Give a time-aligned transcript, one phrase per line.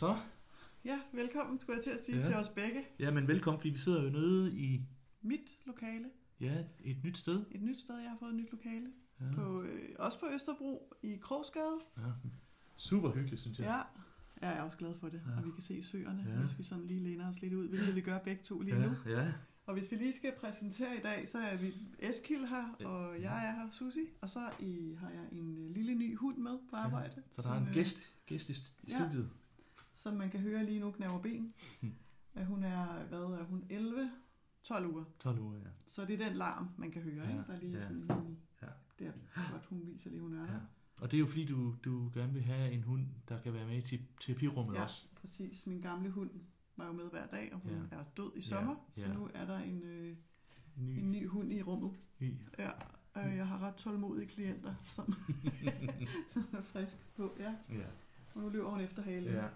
[0.00, 0.16] Så,
[0.84, 2.22] Ja, velkommen, skulle jeg til at sige Ja.
[2.24, 2.80] til os begge.
[2.98, 4.80] ja, men velkommen, fordi vi sidder jo nede i
[5.22, 6.04] Mit lokale.
[6.40, 7.44] ja, et nyt sted.
[7.50, 8.86] Et nyt sted, jeg har fået et nyt lokale.
[9.20, 9.24] Ja.
[9.34, 11.78] På, øh, også på Østerbro i Krogsgade.
[11.96, 12.02] Ja.
[12.76, 13.66] Super hyggeligt, synes jeg.
[13.66, 13.76] Ja.
[13.76, 13.82] ja.
[14.50, 15.22] Jeg er også glad for det.
[15.26, 15.38] Ja.
[15.40, 16.40] Og vi kan se søerne, Ja.
[16.40, 18.86] hvis vi sådan lige læner os lidt ud, hvilket vi gør begge to lige ja,
[18.88, 18.94] nu.
[19.06, 19.32] ja.
[19.66, 23.46] Og hvis vi lige skal præsentere i dag, så er vi Eskild her, og jeg
[23.48, 24.00] er her, Susi.
[24.20, 27.12] Og så i, har jeg en øh, lille ny hund med på arbejde.
[27.16, 27.22] Ja.
[27.30, 28.98] Så der er en øh, gæst, gæst i, st- i ja.
[30.02, 31.50] Som man kan høre lige nu knæver ben.
[32.34, 34.10] At hun er, hvad er hun, 11?
[34.62, 35.04] 12 uger.
[35.18, 35.64] 12 uger, ja.
[35.86, 37.44] Så det er den larm, man kan høre, Ja, ja, ikke?
[37.46, 39.04] Der er lige ja, ja, sådan lige ja.
[39.04, 40.58] der, godt hun viser lige, hun er ja.
[40.96, 43.66] Og det er jo fordi, du, du gerne vil have en hund, der kan være
[43.66, 45.10] med i te- terapirummet Ja, også.
[45.14, 45.66] præcis.
[45.66, 46.30] Min gamle hund
[46.76, 47.96] var jo med hver dag, og hun Ja.
[47.96, 49.14] er død i sommer, Ja, så ja.
[49.14, 50.16] nu er der en, øh,
[50.76, 51.92] En ny, en ny hund i rummet.
[52.18, 52.34] ny.
[52.58, 52.70] Ja,
[53.14, 55.14] og jeg har ret tålmodige klienter, som,
[56.32, 57.36] som er frisk på.
[57.38, 57.86] Ja, Ja,
[58.34, 59.32] og nu løber hun efter halen.
[59.32, 59.48] ja,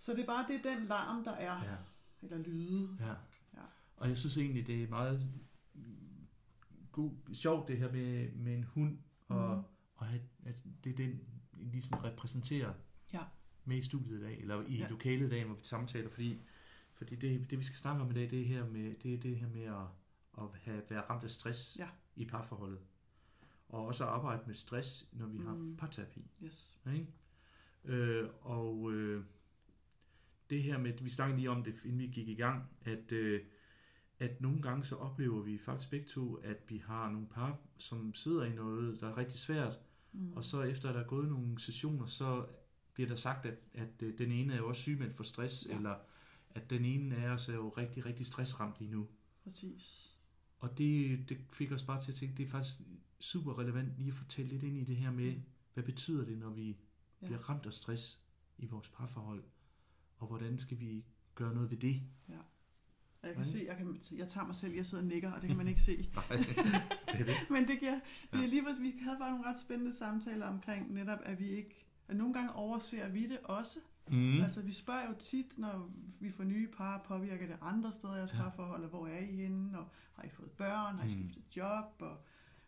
[0.00, 1.76] Så det er bare det er den larm, der er, ja,
[2.22, 2.96] eller lyde.
[3.00, 3.08] ja.
[3.54, 3.64] Ja.
[3.96, 5.30] Og jeg synes egentlig, det er meget
[6.92, 9.64] god, sjovt det her med, med en hund, og, Mhm.
[9.96, 11.20] og have, at det er den,
[11.52, 12.72] lige sådan repræsenterer
[13.12, 13.22] Ja.
[13.64, 14.88] med i studiet i dag, eller i ja.
[14.88, 16.40] Lokalet i dag, hvor vi samtaler, fordi,
[16.94, 19.18] fordi det, det, vi skal snakke om i dag, det er her med, det, er
[19.20, 19.86] det her med at,
[20.38, 21.88] at have, være ramt af stress Ja.
[22.16, 22.80] i parforholdet.
[23.68, 25.46] Og også at arbejde med stress, når vi mm.
[25.46, 25.76] har Mm.
[25.76, 26.30] parterapi.
[26.44, 26.78] Yes.
[26.92, 27.06] Ikke?
[27.84, 28.89] Øh, og
[30.50, 33.42] det her med, vi snakkede lige om det, inden vi gik i gang, at, øh,
[34.18, 38.14] at nogle gange så oplever vi faktisk begge to, at vi har nogle par, som
[38.14, 39.78] sidder i noget, der er rigtig svært,
[40.12, 40.32] Mm.
[40.32, 42.46] og så efter at der er gået nogle sessioner, så
[42.94, 45.76] bliver der sagt, at, at øh, den ene er jo også sygemeldt for stress, ja.
[45.76, 45.96] Eller
[46.50, 49.08] at den ene af os er jo rigtig, rigtig stressramt lige nu.
[49.44, 50.16] Præcis.
[50.58, 52.80] Og det, det fik os bare til at tænke, det er faktisk
[53.20, 55.42] super relevant lige at fortælle lidt ind i det her med, Mm.
[55.74, 56.76] hvad betyder det, når vi
[57.22, 57.26] Ja.
[57.26, 58.20] bliver ramt af stress
[58.58, 59.42] i vores parforhold,
[60.20, 61.04] og hvordan skal vi
[61.34, 62.02] gøre noget ved det?
[63.22, 63.50] Og jeg kan Nej.
[63.50, 65.68] se, jeg, kan, jeg tager mig selv, jeg sidder og nikker, og det kan man
[65.68, 65.96] ikke se.
[66.14, 67.34] Nej, det er det.
[67.50, 68.00] Men det giver,
[68.32, 68.44] det Ja.
[68.44, 72.16] er lige, vi havde bare nogle ret spændende samtaler omkring netop, at vi ikke, at
[72.16, 73.78] nogle gange overser vi det også.
[74.10, 74.16] Mm.
[74.16, 74.40] Mm.
[74.42, 75.90] Altså vi spørger jo tit, når
[76.20, 78.36] vi får nye par, påvirker det andre steder i jeres Ja.
[78.38, 78.42] ja.
[78.42, 81.10] parforhold, og hvor er I henne, og har I fået børn, har I Mm.
[81.12, 82.16] skiftet job, og,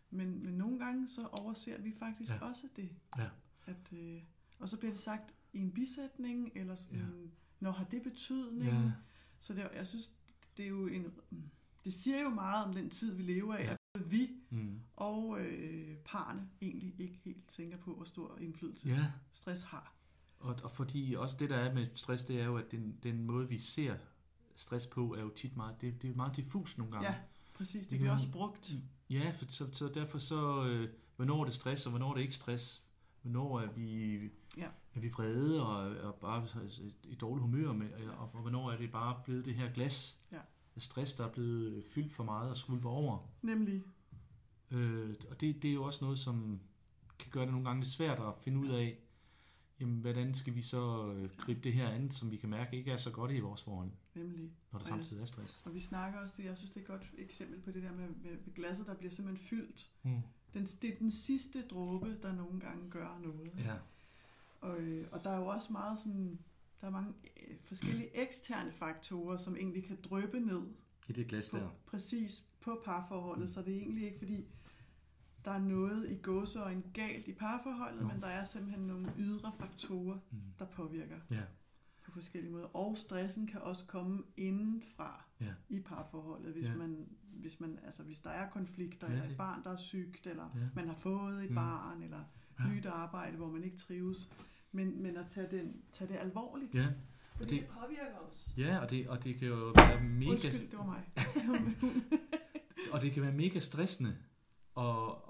[0.09, 2.35] men, men nogle gange så overser vi faktisk Ja.
[2.35, 2.49] ja.
[2.49, 2.89] også det.
[3.17, 3.29] Ja.
[3.65, 4.21] At, øh,
[4.59, 7.05] og så bliver det sagt i en bisætning, eller sådan, Ja.
[7.63, 8.63] Når har det betydning?
[8.71, 8.91] Ja.
[9.39, 10.11] Så det, jeg synes,
[10.57, 11.05] det er jo en,
[11.85, 13.75] det siger jo meget om den tid, vi lever af, Ja.
[13.95, 14.79] at vi Mm.
[14.95, 19.05] og øh, parne egentlig ikke helt tænker på, hvor stor indflydelse ja.
[19.31, 19.93] stress har.
[20.39, 23.23] Og, og fordi også det, der er med stress, det er jo, at den, den
[23.23, 23.95] måde, vi ser
[24.55, 27.07] stress på, er jo tit meget, det, det er meget diffus nogle gange.
[27.09, 27.15] Ja,
[27.53, 27.81] præcis.
[27.81, 28.73] Det Det bliver også brugt.
[29.09, 32.21] Ja, for, så, så derfor så, øh, hvornår er det stress, og hvornår er det
[32.21, 32.83] ikke stress?
[33.21, 34.15] Hvornår er vi,
[34.57, 34.67] Ja.
[34.95, 36.47] Er vi vrede og, og bare
[37.03, 40.39] i dårlig humør med, og, og hvornår er det bare blevet det her glas Ja.
[40.75, 43.29] af stress, der er blevet fyldt for meget og skvulper over?
[43.41, 43.83] Nemlig.
[44.71, 46.59] Øh, og det, det er jo også noget, som
[47.19, 48.99] kan gøre det nogle gange lidt svært at finde ud af,
[49.79, 52.91] jamen, hvordan skal vi så øh, gribe det her an, som vi kan mærke ikke
[52.91, 54.51] er så godt i vores forhold, Nemlig.
[54.71, 55.61] når der samtidig er stress.
[55.65, 57.91] Og vi snakker også det, jeg synes det er et godt eksempel på det der
[57.91, 59.89] med, med, med glasset, der bliver simpelthen fyldt.
[60.03, 60.21] Mm.
[60.53, 63.51] Den, det er den sidste dråbe, der nogle gange gør noget.
[63.57, 63.73] Ja.
[64.63, 66.39] Og, øh, og der er jo også meget sådan,
[66.81, 67.13] der er mange
[67.47, 70.61] øh, forskellige eksterne faktorer, som egentlig kan drøbe ned
[71.09, 71.69] I det glas på, der.
[71.85, 73.47] præcis på parforholdet, Mm.
[73.47, 74.45] så det er egentlig ikke fordi,
[75.45, 78.07] der er noget i gåseøjne galt i parforholdet, Jo.
[78.07, 80.37] men der er simpelthen nogle ydre faktorer, Mm.
[80.59, 81.41] der påvirker Ja.
[82.05, 82.65] på forskellige måder.
[82.75, 85.53] Og stressen kan også komme indenfra Ja.
[85.69, 86.71] i parforholdet, hvis, Ja.
[86.71, 86.77] ja.
[86.77, 90.27] man, hvis, man, altså, hvis der er konflikter, Ja, eller et barn, der er sygt,
[90.27, 90.67] eller Ja.
[90.75, 91.55] man har fået et Mm.
[91.55, 92.23] barn, eller
[92.59, 92.67] Ja.
[92.67, 94.29] nyt arbejde, hvor man ikke trives.
[94.75, 96.87] Men, men at tage, den, tage det alvorligt, Ja.
[97.37, 98.49] fordi det- det, det påvirker os.
[98.57, 101.03] Ja, og det, og det kan jo være mega, Undskyld, det var mig.
[102.91, 104.17] og det kan være mega stressende
[104.77, 104.83] at,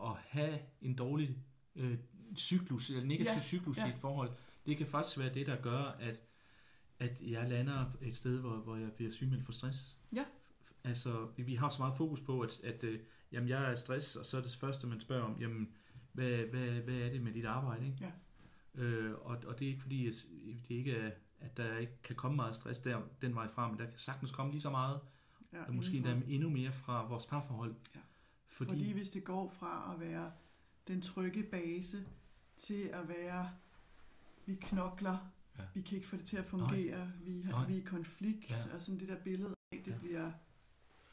[0.03, 1.37] at have en dårlig
[1.75, 1.97] øh,
[2.37, 3.85] cyklus, eller negativ Ja, cyklus ja.
[3.85, 4.31] i et forhold.
[4.65, 6.21] Det kan faktisk være det, der gør, at,
[6.99, 9.97] at jeg lander et sted, hvor, hvor jeg bliver sygemeldt for stress.
[10.15, 10.23] Ja.
[10.83, 12.99] Altså, vi- vi har så meget fokus på, at, at øh,
[13.31, 15.69] jamen, jeg er stress, og så er det første, man spørger om, jamen,
[16.13, 17.97] hvad, hvad, hvad er det med dit arbejde, ikke?
[18.01, 18.11] Ja.
[18.75, 20.13] Øh, og, og det er ikke fordi, at
[20.67, 23.79] det ikke er, at der ikke kan komme meget stress der, den vej fra, men
[23.79, 24.99] der kan sagtens komme lige så meget,
[25.53, 27.75] ja, og måske endda endnu mere fra vores parforhold.
[27.95, 27.99] Ja.
[28.47, 30.31] Fordi, Fordi hvis det går fra at være
[30.87, 32.05] den trygge base
[32.57, 33.49] til at være,
[34.45, 35.17] vi knokler,
[35.59, 35.63] Ja.
[35.73, 37.51] vi kan ikke få det til at fungere, vi, Nej.
[37.51, 38.75] har, vi er i konflikt, Ja.
[38.75, 39.97] og sådan det der billede af, det ja.
[39.97, 40.31] bliver,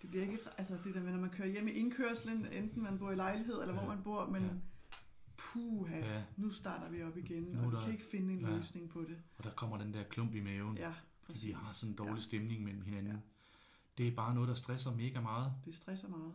[0.02, 2.98] det bliver ikke, altså det der med, når man kører hjem i indkørslen, enten man
[2.98, 3.80] bor i lejlighed, eller Ja.
[3.80, 4.48] hvor man bor, men Ja.
[5.40, 5.52] Ja.
[5.52, 6.14] puha, Ja.
[6.14, 6.22] ja.
[6.36, 8.56] nu starter vi op igen, Nu og vi der- kan ikke finde en ja.
[8.56, 9.16] løsning på det.
[9.36, 11.46] Og der kommer den der klump i maven, Ja, præcis.
[11.46, 13.12] vi har sådan en dårlig Ja, stemning mellem hinanden.
[13.12, 13.18] Ja.
[13.98, 15.52] Det er bare noget, der stresser mega meget.
[15.64, 16.32] det stresser meget.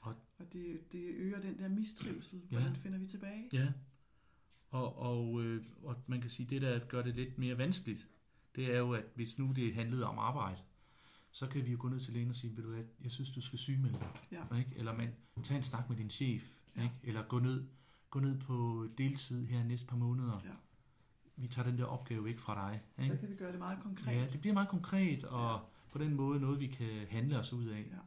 [0.00, 2.42] Og- Og det, det øger den der mistrivsel.
[2.50, 2.58] Ja.
[2.58, 3.48] Hvordan finder vi tilbage?
[3.52, 3.72] Ja.
[4.70, 8.08] Og, og, øh, og man kan sige, det der gør det lidt mere vanskeligt,
[8.56, 10.60] det er jo, at hvis nu det handlede om arbejde,
[11.30, 13.40] så kan vi jo gå ned til lægen og sige, du hvad, jeg synes, du
[13.40, 14.10] skal sygemelde dig.
[14.50, 14.56] Ja.
[14.58, 14.70] Ikke?
[14.76, 16.42] Eller man, tag en snak med din chef.
[16.76, 16.82] Ja.
[16.82, 16.94] Ikke?
[17.02, 17.64] Eller gå ned,
[18.10, 20.40] gå ned på deltid her næste par måneder.
[20.44, 20.50] Ja.
[21.36, 22.82] Vi tager den der opgave væk fra dig.
[23.04, 23.16] Ikke?
[23.18, 24.16] kan vi gøre det meget konkret.
[24.16, 25.58] Ja, det bliver meget konkret, og Ja.
[25.92, 27.86] på den måde noget, vi kan handle os ud af.
[27.90, 27.98] Ja.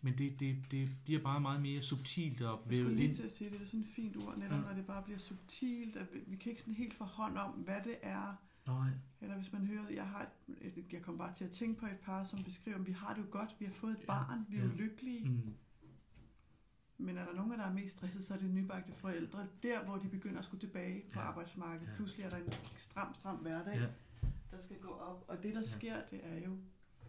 [0.00, 3.14] Men det, det, det bliver bare meget mere subtilt og Jeg skulle vævet lige ind.
[3.14, 4.64] til at sige det, er sådan et fint ord, netop Ja.
[4.64, 7.80] når det bare bliver subtilt, at vi, kan ikke sådan helt få hånd om, hvad
[7.84, 8.34] det er,
[8.66, 8.88] Nej,
[9.20, 10.28] eller hvis man hører, jeg har
[10.60, 13.14] et, jeg kommer bare til at tænke på et par, som beskriver, at vi har
[13.14, 14.66] det jo godt, vi har fået et Ja, barn, vi er ja.
[14.66, 15.54] lykkelige, mm,
[16.98, 19.96] men er der nogen, der er mest stresset, så er det nybagte forældre, der hvor
[19.96, 21.26] de begynder at skulle tilbage på Ja.
[21.26, 21.90] arbejdsmarkedet.
[21.90, 21.96] Ja.
[21.96, 23.86] Pludselig er der en stram, stram hverdag, Ja.
[24.50, 25.64] der skal gå op, og det der Ja.
[25.64, 26.56] sker, det er jo,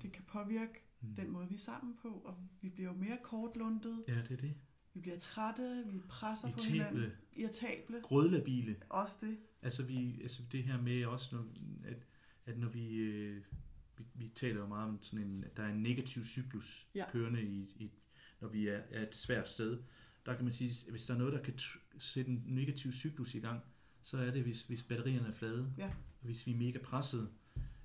[0.02, 1.16] det kan påvirke mm.
[1.16, 4.38] den måde, vi er sammen på, og vi bliver jo mere kortlundet, Ja, det er
[4.38, 4.54] det.
[4.94, 8.76] vi bliver trætte, vi presser på hinanden, Irritable, irritable, grødlabile.
[8.90, 9.38] også det.
[9.62, 11.46] Altså, vi, altså det her med også, når,
[11.86, 12.08] at,
[12.46, 13.44] at når vi, øh,
[13.98, 17.06] vi, vi taler jo meget om sådan en, at der er en negativ cyklus Ja.
[17.12, 17.92] kørende i, i,
[18.42, 19.80] når vi er, er et svært sted.
[20.26, 21.54] Der kan man sige, at hvis der er noget, der kan
[22.00, 23.62] sætte en negativ cyklus i gang,
[24.02, 25.86] så er det, hvis, hvis batterierne er flade, Ja.
[26.20, 27.30] og hvis vi er mega presset,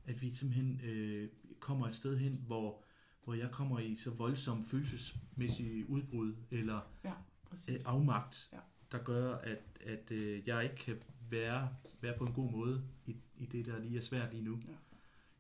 [0.05, 1.29] at vi simpelthen øh,
[1.61, 2.85] kommer et sted hen, hvor,
[3.25, 7.11] hvor jeg kommer i så voldsom følelsesmæssig udbrud, eller øh,
[7.45, 7.85] Præcis.
[7.87, 8.59] afmagt, Ja.
[8.93, 10.97] der gør, at, at øh, jeg ikke kan
[11.31, 11.69] være,
[12.01, 14.73] være på en god måde i, i det, der lige er svært lige nu, Ja.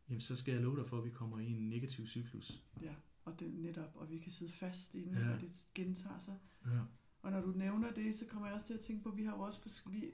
[0.08, 2.62] jamen så skal jeg love dig for, at vi kommer i en negativ cyklus.
[2.82, 5.34] Ja, og det netop, og vi kan sidde fast i den, Ja.
[5.34, 6.34] og det gentager sig.
[6.66, 6.70] Ja.
[7.22, 9.24] Og når du nævner det, så kommer jeg også til at tænke på, at vi
[9.24, 10.10] har jo også, vi,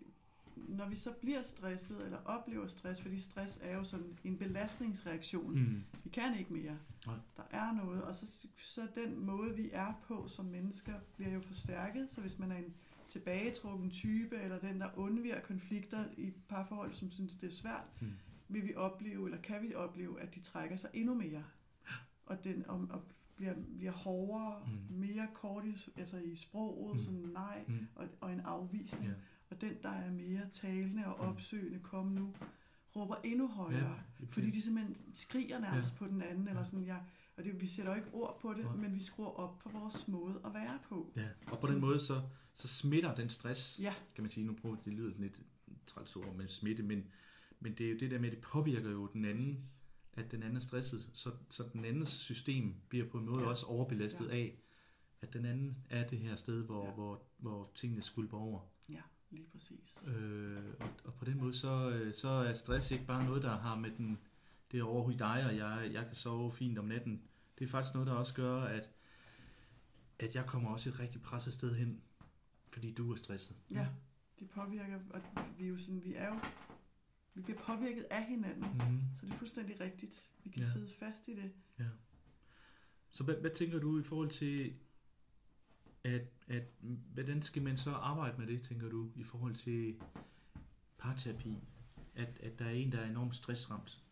[0.56, 5.54] når vi så bliver stresset, eller oplever stress, fordi stress er jo sådan en belastningsreaktion.
[5.60, 5.82] Mm.
[6.04, 6.78] Vi kan ikke mere.
[7.06, 7.16] Nej.
[7.36, 11.40] Der er noget, og så, så den måde, vi er på som mennesker, bliver jo
[11.40, 12.10] forstærket.
[12.10, 12.74] Så hvis man er en
[13.08, 18.12] tilbagetrukken type, eller den, der undviger konflikter i parforhold, som synes, det er svært, Mm.
[18.48, 21.44] vil vi opleve, eller kan vi opleve, at de trækker sig endnu mere.
[22.30, 23.02] Og, den, og, og
[23.36, 24.96] bliver, bliver hårdere, Mm.
[24.96, 27.02] mere kort i, altså i sproget, Mm.
[27.02, 27.86] sådan nej, Mm.
[27.94, 29.04] og, og en afvisning.
[29.06, 29.12] Ja.
[29.50, 31.30] Og den, der er mere talende og Mm.
[31.30, 32.34] opsøgende, kom nu,
[32.96, 33.94] råber endnu højere.
[34.20, 35.96] Ja, Fordi de simpelthen skriger nærmest Ja.
[35.98, 36.96] på den anden, eller sådan, ja,
[37.36, 40.40] og det, vi sætter ikke ord på det, men vi skruer op for vores måde
[40.44, 41.12] at være på.
[41.16, 42.22] Ja, og på den måde så,
[42.54, 45.42] så smitter den stress, Ja, kan man sige, nu prøver det lyder lidt
[45.86, 47.04] træls ord med smitte, men,
[47.60, 49.79] men det er jo det der med, at det påvirker jo den anden, præcis.
[50.12, 53.48] At den anden er stresset, så, så den andens system bliver på en måde ja.
[53.48, 54.34] Også overbelastet ja.
[54.34, 54.58] Af,
[55.22, 56.92] at den anden er det her sted, hvor, ja.
[56.92, 58.60] Hvor, hvor tingene skulper over.
[58.90, 59.98] Ja, lige præcis.
[60.16, 63.58] Øh, og, og på den måde, så, øh, så er stress ikke bare noget, der
[63.58, 64.18] har med den,
[64.72, 67.22] det er over i dig, og jeg, jeg kan sove fint om natten.
[67.58, 68.90] Det er faktisk noget, der også gør, at,
[70.18, 72.00] at jeg kommer også et rigtig presset sted hen,
[72.68, 73.56] fordi du er stresset.
[73.70, 73.86] Ja,
[74.38, 75.20] det påvirker, og
[75.58, 76.40] vi er jo sådan, vi er jo,
[77.34, 79.00] vi bliver påvirket af hinanden, Mm-hmm.
[79.14, 80.30] så det er fuldstændig rigtigt.
[80.44, 80.68] Vi kan Ja.
[80.68, 81.52] sidde fast i det.
[81.78, 81.84] Ja.
[83.10, 84.74] Så hvad, hvad tænker du i forhold til,
[86.04, 86.64] at, at
[87.14, 90.00] hvordan skal man så arbejde med det, tænker du, i forhold til
[90.98, 91.56] parterapi?
[92.14, 94.02] At, at der er en, der er enormt stressramt.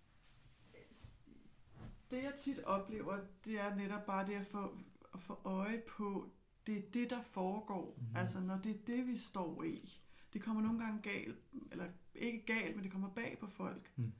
[2.10, 4.78] Det jeg tit oplever, det er netop bare det at få,
[5.14, 6.30] at få øje på,
[6.66, 7.98] det er det, der foregår.
[8.00, 8.16] Mm.
[8.16, 10.00] Altså når det er det, vi står i.
[10.32, 11.38] Det kommer nogle gange galt,
[11.72, 11.88] eller
[12.20, 13.92] ikke galt, men det kommer bag på folk.
[13.96, 14.12] Mm.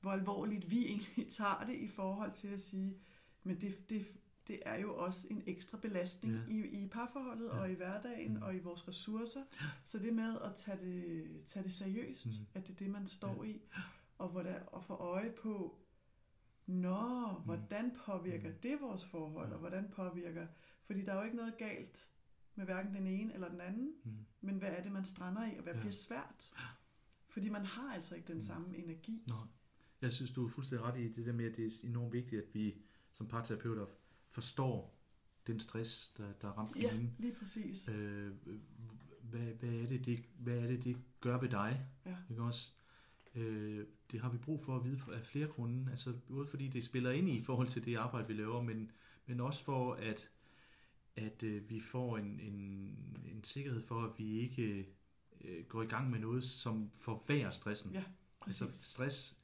[0.00, 2.98] Hvor alvorligt vi egentlig tager det i forhold til at sige,
[3.42, 4.06] men det, det,
[4.48, 6.40] det er jo også en ekstra belastning Ja.
[6.40, 6.54] ja.
[6.54, 7.54] i, i parforholdet Ja.
[7.56, 7.60] ja.
[7.62, 8.36] og i hverdagen Mm.
[8.36, 8.42] mm.
[8.42, 9.42] og i vores ressourcer.
[9.84, 12.30] Så det med at tage det, tage det seriøst, Mm.
[12.32, 12.46] mm.
[12.54, 13.50] at det er det, man står Ja.
[13.50, 13.60] i,
[14.18, 15.78] og, hvor der, og få øje på,
[16.66, 18.56] Nå, hvordan påvirker Mm.
[18.62, 19.52] det vores forhold, Ja.
[19.54, 20.46] og hvordan påvirker...
[20.84, 22.08] Fordi der er jo ikke noget galt
[22.54, 24.10] med hverken den ene eller den anden, Mm.
[24.40, 25.78] men hvad er det, man strander i, og hvad Ja.
[25.78, 25.82] ja.
[25.82, 26.50] bliver svært?
[27.36, 28.40] Fordi man har altså ikke den Mm.
[28.40, 29.22] samme energi.
[29.26, 29.34] Nå.
[30.00, 32.42] Jeg synes, du er fuldstændig ret i det der med, at det er enormt vigtigt,
[32.42, 32.74] at vi
[33.12, 33.86] som parterapeuter
[34.28, 34.98] forstår
[35.46, 37.10] den stress, der, der er ramt Ja, hende.
[37.18, 37.88] lige præcis.
[37.88, 38.32] Øh,
[39.22, 41.86] hvad, hvad, er det, det, hvad er det, det gør ved dig?
[42.06, 42.16] Ja.
[42.30, 42.70] Ikke også?
[43.34, 45.90] Øh, det har vi brug for at vide af flere grunde.
[45.90, 48.90] Altså, både fordi det spiller ind i forhold til det arbejde, vi laver, men,
[49.26, 50.30] men også for, at,
[51.16, 52.54] at øh, vi får en, en,
[53.32, 54.86] en sikkerhed for, at vi ikke
[55.46, 57.90] øh, går i gang med noget, som forværrer stressen.
[57.92, 58.02] Ja,
[58.46, 58.86] Altså præcis.
[58.86, 59.36] stress,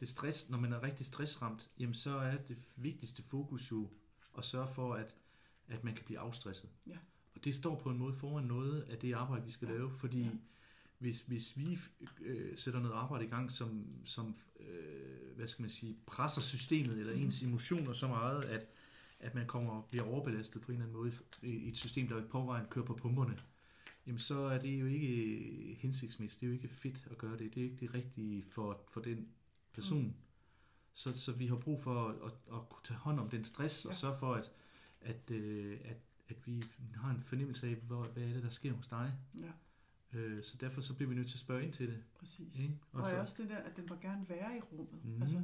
[0.00, 3.90] det stress, når man er rigtig stressramt, jamen så er det vigtigste fokus jo
[4.38, 5.14] at sørge for, at,
[5.68, 6.70] at man kan blive afstresset.
[6.86, 6.96] Ja.
[7.34, 9.74] Og det står på en måde foran noget af det arbejde, vi skal Ja.
[9.74, 10.30] lave, fordi Ja.
[10.98, 11.78] hvis, hvis vi
[12.20, 16.98] øh, sætter noget arbejde i gang, som, som øh, hvad skal man sige, presser systemet
[17.00, 18.66] eller ens emotioner så meget, at,
[19.20, 22.08] at man kommer og bliver overbelastet på en eller anden måde i i et system,
[22.08, 23.38] der på vejen kører på pumperne,
[24.06, 27.54] jamen så er det jo ikke hensigtsmæssigt, det er jo ikke fedt at gøre det,
[27.54, 29.28] det er ikke det rigtige for, for den
[29.72, 30.02] person.
[30.02, 30.14] Mm.
[30.92, 33.84] Så, så vi har brug for at, at, at kunne tage hånd om den stress,
[33.84, 33.88] ja.
[33.90, 34.52] og sørge for, at,
[35.00, 35.96] at, øh, at,
[36.28, 36.62] at vi
[36.94, 39.12] har en fornemmelse af, hvor, hvad er det, der sker hos dig.
[39.38, 39.50] Ja,
[40.14, 42.04] Øh, så derfor så bliver vi nødt til at spørge ind til det.
[42.18, 42.58] præcis.
[42.60, 42.78] Ikke?
[42.92, 45.04] Og, så, og også det der, at den må gerne være i rummet.
[45.04, 45.42] mm, Altså,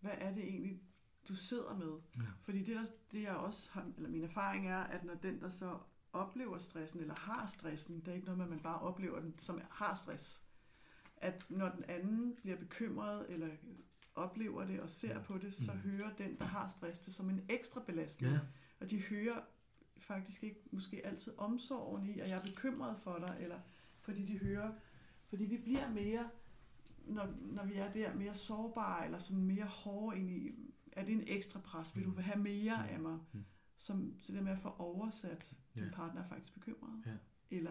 [0.00, 0.82] hvad er det egentlig,
[1.28, 1.98] du sidder med?
[2.16, 2.30] ja.
[2.42, 5.50] Fordi det, der, det jeg også har, eller min erfaring er, at når den, der
[5.50, 5.78] så
[6.12, 9.38] oplever stressen, eller har stressen, det er ikke noget med, at man bare oplever den,
[9.38, 10.42] som har stress.
[11.16, 13.48] At når den anden bliver bekymret, eller
[14.14, 15.78] oplever det og ser på det, så Mm.
[15.80, 18.32] hører den, der har stress, det som en ekstra belastning.
[18.32, 18.40] ja,
[18.80, 19.40] Og de hører
[19.98, 23.60] faktisk ikke måske altid omsorgen i, at jeg er bekymret for dig, eller
[24.00, 24.72] fordi de hører,
[25.28, 26.30] fordi vi bliver mere,
[27.06, 30.54] når, når vi er der, mere sårbare, eller sådan mere hårde ind i,
[30.92, 31.96] er det en ekstra pres?
[31.96, 32.16] Vil du Mm.
[32.16, 32.94] have mere Mm.
[32.94, 33.18] af mig?
[33.32, 33.44] Mm.
[33.80, 35.90] Som, så det med at få oversat, din Ja.
[35.92, 37.02] partner er faktisk bekymret.
[37.06, 37.12] Ja.
[37.50, 37.70] Eller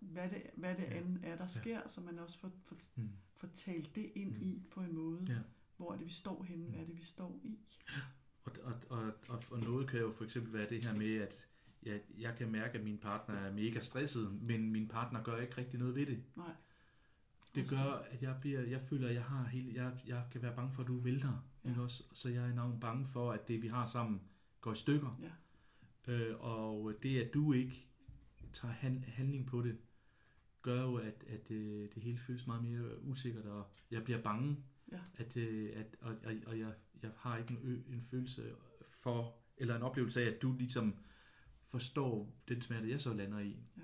[0.00, 0.96] hvad det, hvad det Ja.
[0.98, 4.42] andet er, der sker, så man også får, får, mm, får talt det ind Mm.
[4.42, 5.26] i på en måde.
[5.28, 5.38] Ja.
[5.76, 6.64] Hvor er det, vi står henne?
[6.64, 6.70] Mm.
[6.70, 7.58] Hvad er det, vi står i?
[8.44, 11.48] Og, og, og, og, og noget kan jo for eksempel være det her med, at
[11.82, 15.58] jeg, jeg kan mærke, at min partner er mega stresset, men min partner gør ikke
[15.58, 16.22] rigtig noget ved det.
[16.36, 16.54] Nej.
[17.54, 20.56] Det gør, at jeg, bliver, jeg føler, at jeg, har hele, jeg, jeg kan være
[20.56, 21.44] bange for, at du vælter.
[21.64, 21.68] Ja.
[21.68, 22.04] Ikke også?
[22.12, 24.20] Så jeg er enormt bange for, at det, vi har sammen,
[24.68, 25.20] går i stykker.
[25.22, 26.12] Ja.
[26.12, 27.86] Øh, og det, at du ikke
[28.52, 29.78] tager han, handling på det,
[30.62, 34.56] gør jo, at, at øh, det hele føles meget mere usikkert, og jeg bliver bange.
[34.92, 35.00] Ja.
[35.14, 36.72] At, øh, at, og, og, og jeg,
[37.02, 38.54] jeg har ikke en, en følelse
[38.88, 40.96] for, eller en oplevelse af, at du ligesom
[41.68, 43.56] forstår den smerte, jeg så lander i.
[43.76, 43.82] Ja.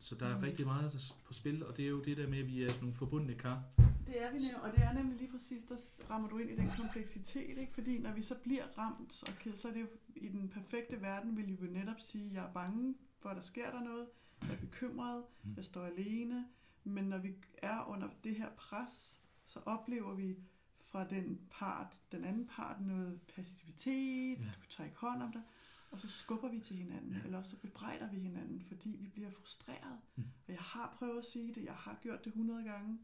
[0.00, 2.46] Så der er rigtig meget på spil, og det er jo det der med, at
[2.46, 3.62] vi er nogle forbundne kar.
[4.06, 5.76] Det er vi nemlig, og det er nemlig lige præcis, der
[6.10, 7.72] rammer du ind i den kompleksitet, ikke?
[7.74, 9.86] fordi når vi så bliver ramt, og ked, så er det jo
[10.16, 13.36] i den perfekte verden, vil vi jo netop sige, at jeg er bange for, at
[13.36, 14.06] der sker der noget,
[14.42, 15.52] jeg er bekymret, Mm.
[15.56, 16.44] jeg står alene,
[16.84, 20.36] men når vi er under det her pres, så oplever vi
[20.84, 24.44] fra den part, den anden part noget passivitet, ja.
[24.44, 25.42] du tager ikke hånd om dig,
[25.90, 27.22] og så skubber vi til hinanden, Ja.
[27.24, 29.98] eller også så bebrejder vi hinanden, fordi vi bliver frustreret.
[30.16, 30.22] Mm.
[30.46, 32.98] Og jeg har prøvet at sige det, jeg har gjort det 100 gange,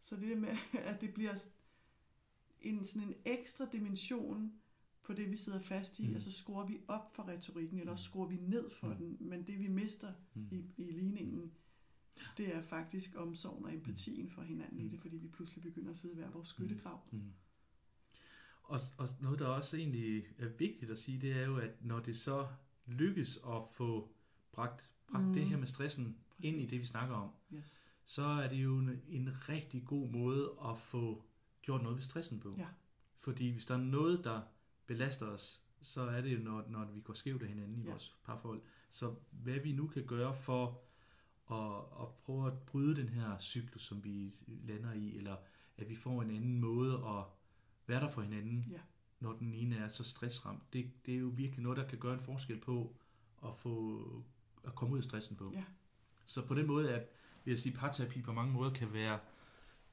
[0.00, 0.56] så det der med,
[0.90, 1.46] at det bliver
[2.60, 4.52] en, sådan en ekstra dimension
[5.02, 6.08] på det, vi sidder fast i, Mm.
[6.08, 6.14] mm.
[6.14, 7.94] og så skruer vi op for retorikken, eller Mm.
[7.94, 8.96] også skruer vi ned for Mm.
[8.96, 9.16] den.
[9.20, 10.48] Men det, vi mister Mm.
[10.52, 11.52] i, i ligningen,
[12.36, 14.86] det er faktisk omsorgen og empatien for hinanden Mm.
[14.86, 17.00] i det, fordi vi pludselig begynder at sidde i hver vores skyttegrav.
[17.12, 17.32] Mm.
[18.76, 21.98] Og, og noget, der også egentlig er vigtigt at sige, det er jo, at når
[22.00, 22.46] det så
[22.86, 24.08] lykkes at få
[24.52, 25.32] bragt, bragt mm.
[25.32, 26.44] Det her med stressen Præcis.
[26.52, 27.88] ind i det, vi snakker om, Yes.
[28.04, 31.24] så er det jo en, en rigtig god måde at få
[31.62, 32.54] gjort noget ved stressen på.
[32.58, 32.66] Ja.
[33.16, 34.40] Fordi hvis der er noget, der
[34.86, 37.90] belaster os, så er det jo, når, når vi går skævt af hinanden i Ja.
[37.90, 38.60] vores parforhold.
[38.90, 40.82] Så hvad vi nu kan gøre for
[41.50, 45.36] at, at prøve at bryde den her cyklus, som vi lander i, eller
[45.76, 47.24] at vi får en anden måde at
[47.86, 48.80] være der for hinanden, Ja.
[49.20, 50.72] når den ene er så stressramt.
[50.72, 52.96] Det, det er jo virkelig noget, der kan gøre en forskel på
[53.44, 54.02] at få
[54.64, 55.50] at komme ud af stressen på.
[55.54, 55.64] Ja.
[56.24, 57.08] Så på den måde at
[57.44, 59.18] vil jeg sige, parterapi på mange måder kan være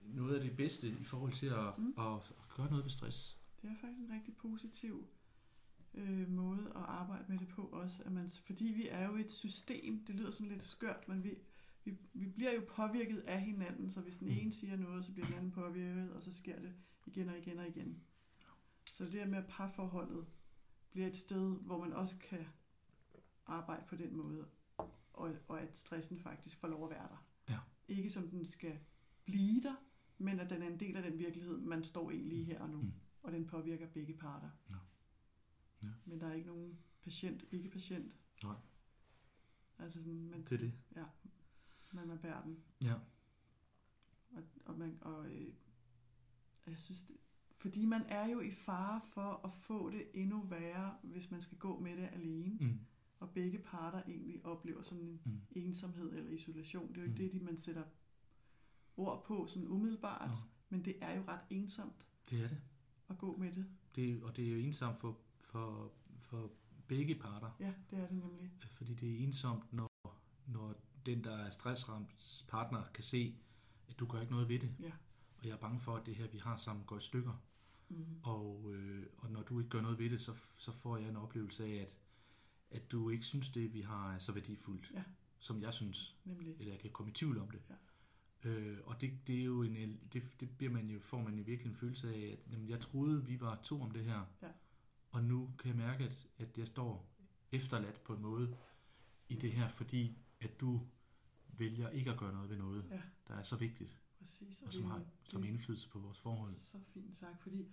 [0.01, 1.93] noget af det bedste i forhold til at, mm.
[1.97, 3.37] At, at gøre noget ved stress.
[3.61, 5.07] Det er faktisk en rigtig positiv
[5.93, 8.03] øh, måde at arbejde med det på også.
[8.03, 11.35] At man, fordi vi er jo et system, det lyder sådan lidt skørt, men vi,
[11.83, 14.33] vi, vi bliver jo påvirket af hinanden, så hvis den Mm.
[14.37, 16.73] ene siger noget, så bliver den anden påvirket, og så sker det
[17.05, 18.03] igen og igen og igen.
[18.91, 20.27] Så det der med, at parforholdet
[20.91, 22.45] bliver et sted, hvor man også kan
[23.45, 24.49] arbejde på den måde,
[25.13, 27.25] og, og at stressen faktisk får lov at være der.
[27.49, 27.59] Ja.
[27.87, 28.79] Ikke som den skal
[29.25, 29.75] blive der,
[30.17, 32.69] men at den er en del af den virkelighed, man står i lige her og
[32.69, 32.81] nu.
[32.81, 32.93] Mm.
[33.23, 34.49] Og den påvirker begge parter.
[34.69, 34.75] Ja.
[35.83, 35.87] Ja.
[36.05, 38.15] Men der er ikke nogen patient, ikke patient.
[38.43, 38.55] Nej.
[39.79, 40.73] Altså sådan, man, Det er det.
[41.91, 42.63] man, man bærer den.
[42.83, 42.93] Ja.
[44.31, 45.53] Og, og, man, og øh,
[46.71, 47.15] jeg synes, det,
[47.57, 51.57] fordi man er jo i fare for at få det endnu værre, hvis man skal
[51.57, 52.57] gå med det alene.
[52.59, 52.79] Mm.
[53.19, 55.31] Og begge parter egentlig oplever sådan en Mm.
[55.51, 56.87] ensomhed eller isolation.
[56.89, 57.29] Det er jo ikke Mm.
[57.29, 57.83] det, de man sætter
[58.97, 60.29] ord på sådan umiddelbart.
[60.29, 60.35] Nå.
[60.69, 62.61] Men det er jo ret ensomt Det er det.
[63.09, 63.65] at gå med det.
[63.95, 64.23] det.
[64.23, 66.51] Og det er jo ensomt for, for, for
[66.87, 67.51] begge parter.
[67.59, 68.51] Ja, det er det nemlig.
[68.71, 69.89] Fordi det er ensomt, når,
[70.47, 70.73] når
[71.05, 73.35] den, der er stressramt partner, kan se,
[73.87, 74.75] at du gør ikke noget ved det.
[74.79, 74.91] Ja.
[75.43, 77.43] Og jeg er bange for, at det her, vi har sammen, går i stykker.
[77.89, 78.05] Mm.
[78.23, 81.15] Og, øh, og når du ikke gør noget ved det, så, så får jeg en
[81.15, 81.99] oplevelse af, at,
[82.71, 85.03] at du ikke synes, det vi har er så værdifuldt, Ja.
[85.39, 86.55] som jeg synes, Nemlig.
[86.59, 87.61] eller jeg kan komme i tvivl om det.
[87.69, 88.49] Ja.
[88.49, 91.43] Øh, og det, det er jo en, det, det bliver man jo, får man jo
[91.43, 94.49] virkelig en følelse af, at jamen, jeg troede, vi var to om det her, Ja.
[95.11, 97.09] og nu kan jeg mærke, at, at jeg står
[97.51, 98.57] efterladt på en måde
[99.29, 100.81] i det her, fordi at du
[101.47, 103.01] vælger ikke at gøre noget ved noget, Ja.
[103.27, 104.61] der er så vigtigt, Præcis.
[104.61, 106.53] og som det- har som indflydelse på vores forhold.
[106.55, 107.67] Så fint sagt, fordi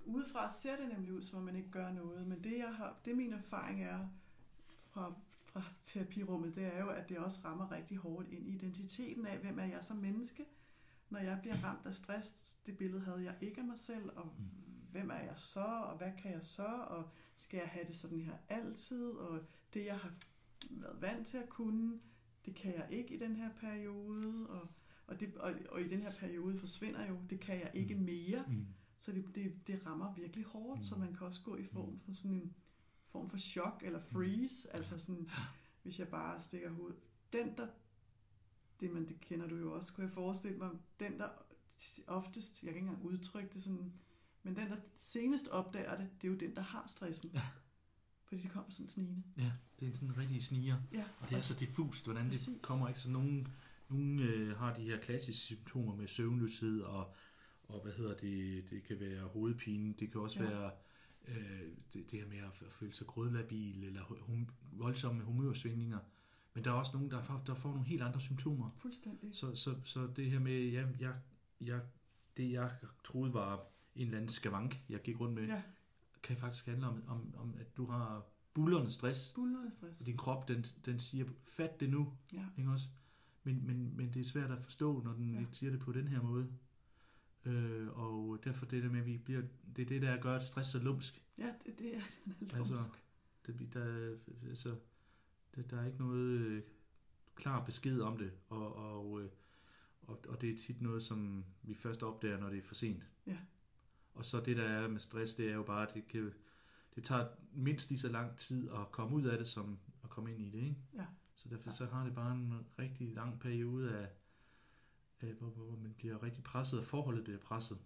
[0.00, 3.00] udefra ser det nemlig ud, som om man ikke gør noget, men det, jeg har,
[3.04, 4.08] det min erfaring er
[4.80, 9.26] fra, fra terapirummet, det er jo, at det også rammer rigtig hårdt ind i identiteten
[9.26, 10.44] af, hvem er jeg som menneske,
[11.10, 12.56] når jeg bliver ramt af stress.
[12.66, 14.44] Det billede havde jeg ikke af mig selv, og Mm.
[14.90, 18.20] hvem er jeg så, og hvad kan jeg så, og skal jeg have det sådan
[18.20, 20.12] her altid, og det, jeg har
[20.70, 22.00] været vant til at kunne,
[22.44, 24.68] det kan jeg ikke i den her periode, og,
[25.10, 28.00] og, det, og, og i den her periode forsvinder jo, det kan jeg ikke Mm.
[28.02, 28.66] mere, Mm.
[28.98, 30.84] så det, det, det rammer virkelig hårdt, Mm.
[30.84, 32.54] så man kan også gå i form for sådan en
[33.08, 35.30] form for chok eller freeze, altså sådan,
[35.82, 36.98] hvis jeg bare stikker hovedet.
[37.32, 37.66] Den, der,
[38.80, 41.28] det man, det kender du jo også, kunne jeg forestille mig, den der
[42.06, 43.92] oftest, jeg kan ikke engang udtrykke det sådan,
[44.42, 47.30] men den der senest opdager det, det er jo den, der har stressen.
[47.34, 47.42] Ja.
[48.24, 49.22] Fordi det kommer sådan snigende.
[49.36, 50.76] Ja, det er sådan en rigtig sniger.
[50.92, 52.46] Ja, Og det er så diffust, hvordan Præcis.
[52.46, 53.00] det kommer ikke.
[53.00, 53.48] Så nogen,
[53.90, 57.14] nogen øh, har de her klassiske symptomer med søvnløshed og,
[57.62, 60.48] og hvad hedder det, det kan være hovedpine, det kan også Ja.
[60.50, 60.70] være
[61.28, 61.60] øh,
[61.92, 65.98] det, det her med at, føle sig grødlabil eller hum, voldsomme humørsvingninger.
[66.54, 68.70] Men der er også nogen, der får, der får nogle helt andre symptomer.
[68.76, 69.30] fuldstændig.
[69.36, 71.14] Så, så, så det her med, ja, jeg,
[71.60, 71.80] jeg,
[72.36, 72.70] det jeg
[73.04, 75.62] troede var en eller anden skavank, jeg gik rundt med, Ja,
[76.22, 80.00] kan faktisk handle om, om, om at du har bullerne stress, buller af stress.
[80.00, 82.88] og din krop, den, den siger, fat det nu, Ja, ikke også?
[83.44, 85.44] Men, men, men det er svært at forstå, når den Ja.
[85.50, 86.48] siger det på den her måde.
[87.44, 89.42] Øh, og derfor det der med, at vi bliver,
[89.76, 91.22] det er det, der gør, stress er lumsk.
[91.38, 92.00] ja det, det er
[92.38, 92.90] den er Altså, lumsk.
[93.46, 94.16] Det, vi- der,
[94.48, 94.76] altså,
[95.56, 96.62] der, der er ikke noget øh,
[97.34, 99.30] klar besked om det, og, og, øh,
[100.02, 103.02] og, og det er tit noget, som vi først opdager, når det er for sent.
[103.26, 103.38] Ja.
[104.14, 106.32] Og så det, der er med stress, det er jo bare, at det, kan,
[106.94, 110.30] det tager mindst lige så lang tid at komme ud af det, som at komme
[110.34, 110.58] ind i det.
[110.58, 110.76] Ikke?
[110.94, 111.06] Ja.
[111.40, 114.08] Så derfor så har det bare en rigtig lang periode af,
[115.20, 117.78] af hvor, hvor man bliver rigtig presset, og forholdet bliver presset.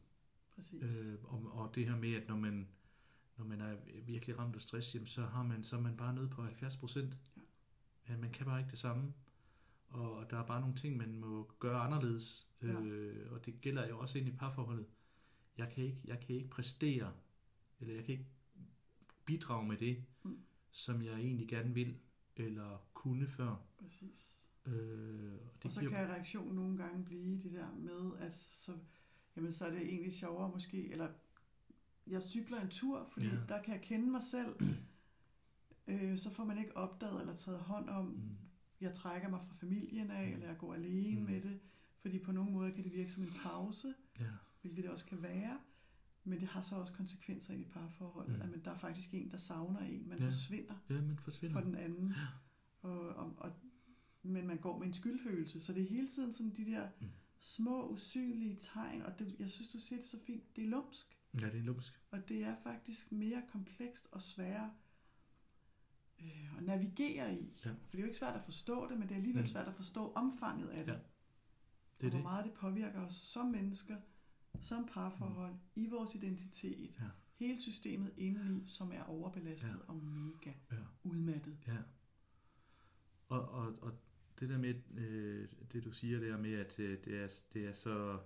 [0.54, 0.82] Præcis.
[0.82, 2.68] Øh, og, og det her med, at når man,
[3.36, 6.14] når man er virkelig ramt af stress, jamen, så, har man, så er man bare
[6.14, 7.18] nede på 70 procent.
[7.36, 7.42] Ja.
[8.08, 9.14] Ja, man kan bare ikke det samme.
[9.88, 12.48] Og, og der er bare nogle ting, man må gøre anderledes.
[12.62, 12.80] Ja.
[12.80, 14.86] Øh, og det gælder jo også ind i parforholdet.
[15.56, 17.12] Jeg kan ikke, jeg kan ikke præstere,
[17.80, 18.26] eller jeg kan ikke
[19.24, 20.38] bidrage med det, Mm.
[20.70, 21.98] som jeg egentlig gerne vil,
[22.36, 23.56] eller kunne før.
[23.78, 24.46] Præcis.
[24.66, 28.34] Øh, og Og det så giver, kan reaktionen nogle gange blive det der med, at
[28.34, 28.78] så,
[29.36, 31.08] jamen, så er det egentlig sjovere måske, eller
[32.06, 33.36] jeg cykler en tur, fordi Ja.
[33.48, 34.56] der kan jeg kende mig selv,
[35.88, 38.20] øh, så får man ikke opdaget eller taget hånd om, Mm.
[38.80, 40.32] jeg trækker mig fra familien af, Mm.
[40.32, 41.26] eller jeg går alene Mm.
[41.26, 41.60] med det,
[42.00, 44.30] fordi på nogle måder kan det virke som en pause, ja,
[44.62, 45.58] hvilket det også kan være,
[46.24, 48.42] men det har så også konsekvenser i parforholdet, mm.
[48.42, 50.24] at man, der er faktisk en, der savner en, man Ja.
[50.24, 50.30] ja.
[50.30, 51.54] forsvinder ja, man forsvinder.
[51.54, 52.14] for den anden.
[52.82, 53.52] Og, og, og,
[54.22, 55.60] men man går med en skyldfølelse.
[55.60, 57.06] Så det er hele tiden sådan de der Mm.
[57.38, 59.02] små, usynlige tegn.
[59.02, 60.56] Og det, jeg synes, du siger det så fint.
[60.56, 61.18] Det er lumsk.
[61.40, 62.02] Ja, det er lumsk.
[62.10, 64.70] Og det er faktisk mere komplekst og sværere
[66.20, 67.58] øh, at navigere i.
[67.64, 67.70] Ja.
[67.70, 69.48] For det er jo ikke svært at forstå det, men det er alligevel Mm.
[69.48, 70.92] svært at forstå omfanget af det.
[70.92, 70.98] Ja.
[70.98, 71.04] og
[72.00, 72.22] Det er hvor det.
[72.24, 73.96] meget det påvirker os som mennesker,
[74.60, 76.96] som parforhold, i vores identitet.
[77.00, 77.04] Ja.
[77.34, 79.88] Hele systemet indeni, som er overbelastet Ja.
[79.92, 80.76] og mega Ja.
[81.02, 81.58] udmattet.
[81.66, 81.76] Ja.
[83.28, 83.92] Og, og, og
[84.40, 87.72] det der med, øh, det du siger der med, at øh, det, er, det er
[87.72, 88.18] så,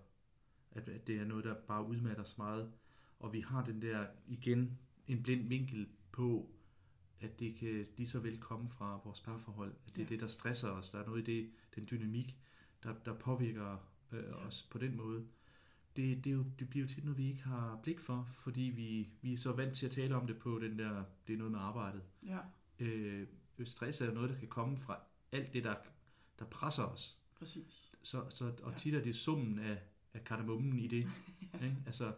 [0.71, 2.73] at, at det er noget, der bare udmatter så meget,
[3.19, 6.51] og vi har den der, igen, en blind vinkel på,
[7.21, 10.09] at det kan lige så vel komme fra vores parforhold, at det er Ja.
[10.09, 12.39] det, der stresser os, der er noget i det, den dynamik,
[12.83, 13.77] der, der påvirker
[14.13, 14.33] øh, Ja.
[14.35, 15.27] os på den måde.
[15.99, 18.61] Det, det, er jo, det bliver jo tit noget, vi ikke har blik for, fordi
[18.63, 21.39] vi, vi er så vant til at tale om det på den der, det er
[21.39, 22.03] noget med arbejdet.
[22.27, 22.39] Ja,
[22.79, 23.27] Øh,
[23.65, 24.99] stress er jo noget, der kan komme fra
[25.33, 25.75] alt det, der,
[26.39, 27.19] der presser os.
[27.39, 27.95] præcis.
[28.03, 28.79] Så, så, og Ja.
[28.79, 29.79] tit er det summen af,
[30.15, 31.07] af kardemommen i det.
[31.65, 31.77] ikke?
[31.87, 32.15] Altså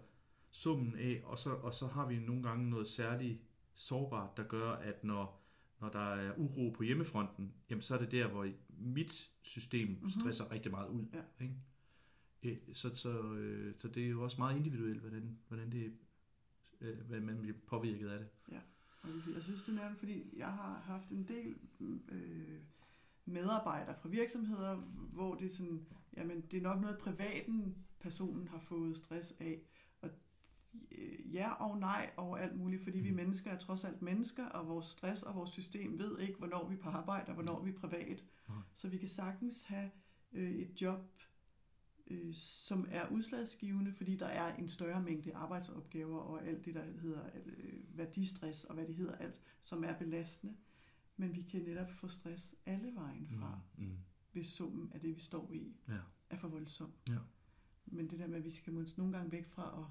[0.50, 3.38] summen af, og så, og så har vi nogle gange noget særligt
[3.74, 5.42] sårbart, der gør, at når,
[5.80, 10.10] når der er uro på hjemmefronten, jamen så er det der, hvor mit system Mhm.
[10.10, 11.04] stresser rigtig meget ud.
[11.12, 11.44] Ja.
[11.44, 11.54] Ikke?
[12.42, 15.92] Øh, Så, så, øh, så det er jo også meget individuelt, hvordan, hvordan det,
[16.80, 18.28] øh, hvad man bliver påvirket af det.
[19.02, 21.56] Og det- Jeg synes, du nævnte, fordi jeg har haft en del
[22.08, 22.58] øh,
[23.24, 24.76] medarbejdere fra virksomheder,
[25.12, 29.60] hvor det er sådan, jamen det er nok noget privaten personen har fået stress af.
[30.02, 30.10] Og
[30.92, 33.04] øh, ja og nej og alt muligt, fordi mm.
[33.04, 36.68] vi mennesker er trods alt mennesker, og vores stress og vores system ved ikke, hvornår
[36.68, 38.24] vi er på arbejde og hvornår vi er privat.
[38.48, 38.58] Nej.
[38.74, 39.90] Så vi kan sagtens have
[40.32, 41.00] øh, et job,
[42.10, 46.84] øh, som er udslagsgivende, fordi der er en større mængde arbejdsopgaver og alt det, der
[47.00, 50.54] hedder øh, værdistress og hvad det hedder alt, som er belastende.
[51.16, 53.96] Men vi kan netop få stress alle vejen fra, Mm, mm.
[54.32, 55.98] hvis summen af det, vi står i, Ja.
[56.30, 56.92] er for voldsom.
[57.08, 57.18] Ja.
[57.86, 59.86] Men det der med, at vi skal måske nogle gange væk fra at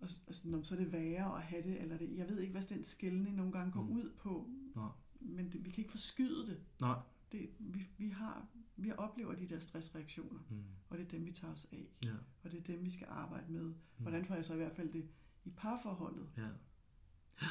[0.00, 2.52] og, sådan, om så er det værre at have det, eller det, jeg ved ikke,
[2.52, 3.90] hvad den skældning nogle gange går mm.
[3.90, 4.90] ud på, Nej.
[5.20, 6.60] men det, vi kan ikke forskyde det.
[6.80, 6.98] Nej.
[7.32, 8.46] det vi, vi, har,
[8.78, 10.62] vi oplever de der stressreaktioner, Mm.
[10.88, 12.14] og det er dem, vi tager os af, Ja.
[12.42, 13.74] og det er dem, vi skal arbejde med.
[13.98, 15.08] Hvordan får jeg så i hvert fald det
[15.44, 16.28] i parforholdet?
[16.36, 16.48] Ja.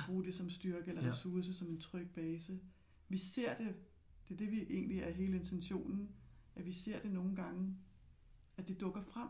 [0.06, 1.10] Bruge det som styrke eller Ja.
[1.10, 2.60] ressource, som en tryg base.
[3.10, 3.76] Vi ser det,
[4.28, 6.16] det er det, vi egentlig er hele intentionen,
[6.56, 7.78] at vi ser det nogle gange,
[8.58, 9.30] at det dukker frem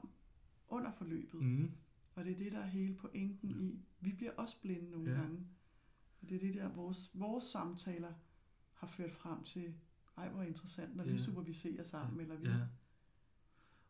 [0.67, 1.41] under forløbet.
[1.43, 1.71] Mm.
[2.15, 3.85] Og det er det, der er hele pointen i.
[3.99, 5.17] Vi bliver også blinde nogle ja.
[5.21, 5.47] gange.
[6.21, 8.13] Og det er det der, vores, vores samtaler
[8.73, 9.73] har ført frem til,
[10.17, 11.11] ej hvor interessant, når Ja.
[11.11, 12.47] vi superviserer sammen, eller vi...
[12.47, 12.67] Ja.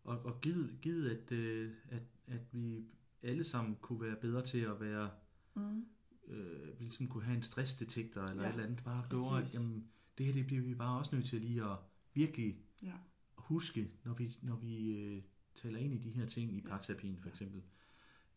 [0.03, 2.85] Og, og givet, givet at, øh, at, at vi
[3.23, 5.11] alle sammen kunne være bedre til at være,
[5.55, 5.85] Mm.
[6.27, 9.87] øh, ligesom kunne have en stressdetektor eller Ja, et eller andet, bare gjorde, at jamen,
[10.17, 11.77] det her det bliver vi bare også nødt til lige at
[12.13, 12.93] virkelig Ja.
[13.35, 15.23] huske, når vi, når vi øh,
[15.55, 16.67] taler ind i de her ting i Ja.
[16.67, 17.61] parterapien for eksempel,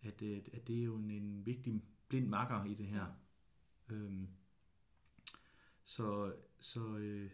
[0.03, 3.07] at, øh, at det er jo en, en vigtig blind makker i det her.
[3.89, 4.29] Øhm,
[5.85, 7.31] så så øh,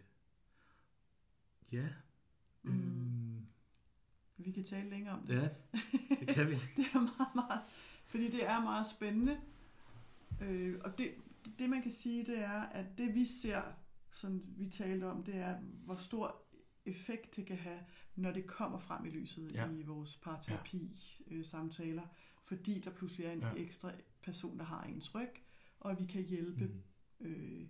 [1.71, 1.87] ja,
[2.63, 2.71] Mm.
[2.71, 3.45] øhm,
[4.37, 5.33] Vi kan tale længere om det.
[5.35, 5.49] ja,
[6.19, 6.51] det kan vi.
[6.77, 7.61] det er meget, meget,
[8.05, 9.41] fordi det er meget spændende.
[10.41, 11.11] Øh, og det,
[11.59, 13.61] det, man kan sige, det er, at det vi ser,
[14.11, 16.41] som vi talte om, det er, hvor stor
[16.85, 17.79] effekt det kan have,
[18.15, 19.65] når det kommer frem i lyset Ja.
[19.65, 19.71] ja.
[19.71, 22.03] i vores parterapi-samtaler,
[22.43, 23.47] fordi der pludselig er en Ja.
[23.47, 23.53] ja.
[23.55, 23.91] ekstra
[24.23, 25.29] person, der har ens ryg,
[25.79, 26.65] og vi kan hjælpe
[27.19, 27.67] Mm, øh,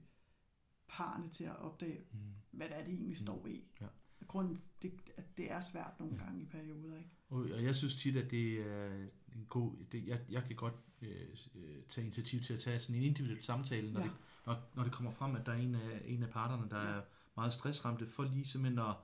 [0.90, 2.18] parne til at opdage, mm,
[2.52, 3.26] hvad det er, de egentlig Mm.
[3.26, 3.64] står i.
[3.82, 3.86] Ja.
[4.28, 6.24] Grunden, det, at det er svært nogle Ja.
[6.24, 7.10] gange i perioder, ikke?
[7.30, 8.94] Og og jeg synes tit, at det er
[9.36, 9.74] en god...
[9.92, 13.44] Det, jeg, jeg kan godt øh, øh, tage initiativ til at tage sådan en individuel
[13.44, 14.06] samtale, når, Ja.
[14.06, 16.82] det, når, når det kommer frem, at der er en af, en af parterne, der
[16.82, 16.88] Ja.
[16.98, 17.02] er
[17.36, 18.96] meget stressramte, for lige simpelthen at,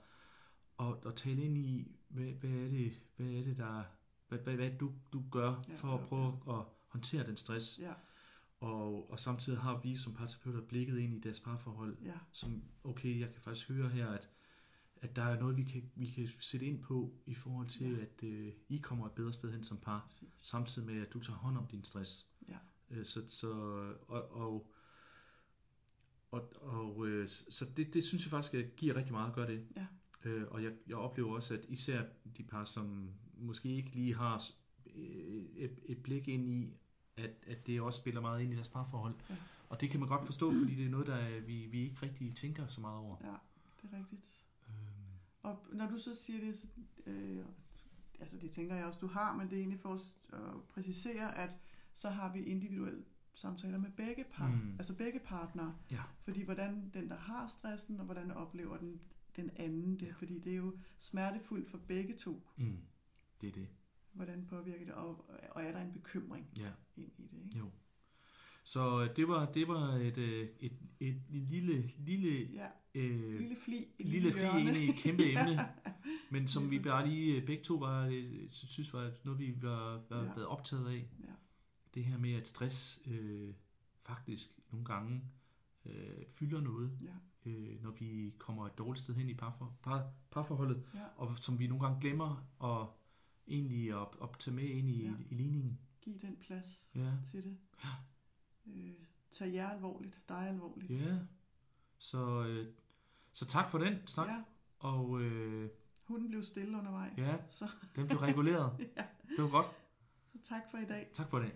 [0.79, 3.83] at, at tale ind i, hvad, hvad er det, hvad er det der,
[4.27, 7.79] hvad, hvad, hvad du, du gør Ja, for at ja, prøve at håndtere den stress.
[7.79, 7.93] Ja,
[8.63, 13.19] Og, og samtidig har vi som parterapeuter blikket ind i deres parforhold, ja, som, okay,
[13.19, 14.29] jeg kan faktisk høre her, at,
[14.95, 18.01] at der er noget, vi kan, vi kan sætte ind på i forhold til, Ja.
[18.01, 20.29] at øh, I kommer et bedre sted hen som par, præcis.
[20.37, 22.27] samtidig med, at du tager hånd om din stress.
[22.47, 22.57] Ja.
[22.89, 23.51] Øh, så, så,
[24.07, 24.71] og, og,
[26.31, 29.67] og, og øh, så det, det synes jeg faktisk giver rigtig meget at gøre det.
[29.75, 29.85] Ja.
[30.25, 32.03] Øh, og jeg, jeg oplever også, at især
[32.37, 34.43] de par, som måske ikke lige har
[34.95, 36.77] øh, et, et blik ind i,
[37.17, 39.15] at, at det også spiller meget ind i deres parforhold.
[39.29, 39.35] Ja.
[39.69, 41.95] Og det kan man godt forstå, fordi det er noget, der er- vi, vi ikke
[42.03, 43.17] rigtig tænker så meget over.
[43.23, 43.33] Ja,
[43.81, 44.43] det er rigtigt.
[44.69, 44.75] Øhm,
[45.43, 46.67] Og når du så siger det, så,
[47.05, 47.45] øh,
[48.19, 50.01] altså det tænker jeg også, du har, men det er egentlig for at
[50.69, 51.57] præcisere, at
[51.93, 54.71] så har vi individuelle samtaler med begge par, Mm.
[54.77, 55.75] altså begge partnere.
[55.91, 56.01] Ja.
[56.23, 59.01] Fordi hvordan den, der har stressen, og hvordan oplever den,
[59.35, 60.11] den anden det, ja.
[60.13, 62.47] fordi det er jo smertefuldt for begge to.
[62.57, 62.77] mm,
[63.41, 63.67] det er det.
[64.13, 66.69] Hvordan påvirker det, og, og er der en bekymring Ja.
[66.97, 67.57] Ind i det, ikke?
[67.57, 67.71] Jo.
[68.63, 73.39] Så øh, det var, det var et, øh, et, et, et lille, lille, Ja, øh,
[73.39, 75.59] lille fli, lille fli inde i et kæmpe emne,
[76.31, 80.17] men som vi bare lige øh, begge to var, synes var noget, vi var, var
[80.17, 80.23] Ja.
[80.23, 81.07] været optaget af.
[81.19, 81.25] Ja.
[81.93, 83.53] Det her med, at stress øh,
[84.05, 85.21] faktisk nogle gange
[85.85, 90.11] øh, fylder noget, Ja, øh, når vi kommer et dårligt sted hen i parfor, par,
[90.31, 90.99] parforholdet, ja.
[91.17, 92.87] og som vi nogle gange glemmer at
[93.47, 95.07] egentlig at, at tage med ind i, Ja.
[95.09, 95.13] ja.
[95.29, 95.79] i ligningen.
[96.03, 97.11] Giv den plads Ja.
[97.31, 97.57] til det.
[98.67, 98.93] Øh,
[99.31, 100.91] tag jer alvorligt, dig alvorligt.
[100.91, 101.17] Ja.
[101.97, 102.73] Så, øh,
[103.33, 104.27] så tak for den snak.
[104.27, 104.43] ja.
[104.79, 105.69] Og øh,
[106.03, 107.17] Hunden blev stille undervejs.
[107.17, 107.37] Ja.
[107.49, 108.77] Så, den blev reguleret.
[108.97, 109.05] ja.
[109.29, 109.67] Det var godt.
[110.31, 111.09] så tak for i dag.
[111.13, 111.51] Tak for det.